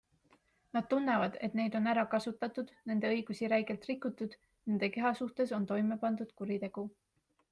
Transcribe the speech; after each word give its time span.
Nad 0.75 0.85
tunnevad, 0.93 1.35
et 1.47 1.57
neid 1.59 1.75
on 1.79 1.89
ära 1.91 2.05
kasutatud, 2.13 2.71
nende 2.91 3.11
õigusi 3.17 3.51
räigelt 3.53 3.85
rikutud, 3.91 4.33
nende 4.71 4.89
keha 4.97 5.11
suhtes 5.21 5.55
on 5.59 5.67
toime 5.73 5.99
pandud 6.07 6.33
kuritegu. 6.41 6.87